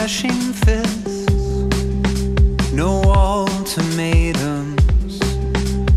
[0.00, 1.26] crashing fists,
[2.72, 4.80] no ultimatums,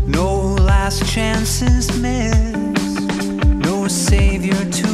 [0.06, 3.00] no last chances missed,
[3.46, 4.93] no savior to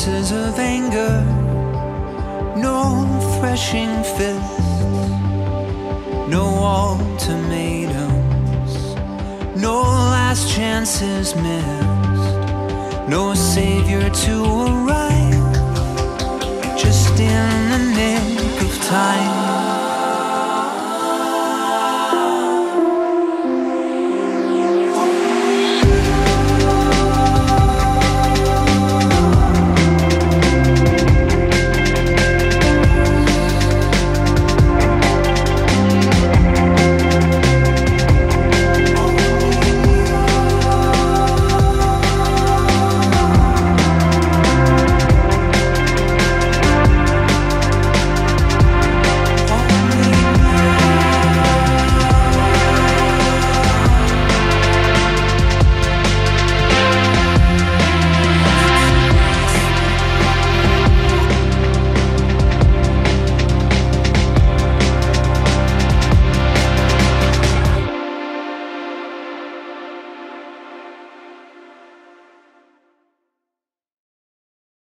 [0.00, 1.22] traces of anger,
[2.56, 3.06] no
[3.38, 4.80] threshing fists,
[6.26, 7.94] no ultimatums,
[9.60, 15.54] no last chances missed, no savior to arrive,
[16.78, 19.39] just in the nick of time.